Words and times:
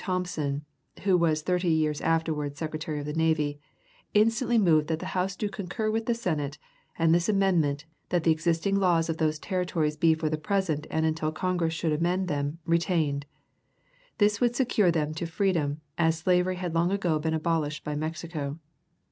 Thompson 0.01 0.65
(who 1.03 1.15
was 1.15 1.43
thirty 1.43 1.67
years 1.69 2.01
afterwards 2.01 2.57
Secretary 2.57 2.97
of 2.97 3.05
the 3.05 3.13
Navy) 3.13 3.59
instantly 4.15 4.57
moved 4.57 4.87
that 4.87 4.97
the 4.97 5.05
House 5.13 5.35
do 5.35 5.47
concur 5.47 5.91
with 5.91 6.07
the 6.07 6.15
Senate, 6.15 6.57
with 6.99 7.11
this 7.11 7.29
amendment, 7.29 7.85
that 8.09 8.23
the 8.23 8.31
existing 8.31 8.77
laws 8.79 9.09
of 9.09 9.17
those 9.17 9.37
territories 9.37 9.95
be 9.97 10.15
for 10.15 10.27
the 10.27 10.39
present 10.39 10.87
and 10.89 11.05
until 11.05 11.31
Congress 11.31 11.75
should 11.75 11.93
amend 11.93 12.27
them, 12.27 12.57
retained. 12.65 13.27
This 14.17 14.41
would 14.41 14.55
secure 14.55 14.89
them 14.89 15.13
to 15.13 15.27
freedom, 15.27 15.81
as 15.99 16.17
slavery 16.17 16.55
had 16.55 16.73
long 16.73 16.91
ago 16.91 17.19
been 17.19 17.35
abolished 17.35 17.83
by 17.83 17.93
Mexico. 17.95 18.57